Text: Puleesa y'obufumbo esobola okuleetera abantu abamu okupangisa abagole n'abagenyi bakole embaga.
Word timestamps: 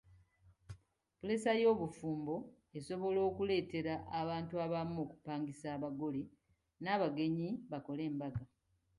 Puleesa 1.17 1.51
y'obufumbo 1.63 2.35
esobola 2.77 3.19
okuleetera 3.29 3.93
abantu 4.21 4.53
abamu 4.65 4.97
okupangisa 5.05 5.67
abagole 5.77 6.21
n'abagenyi 6.83 7.49
bakole 7.71 8.01
embaga. 8.09 8.43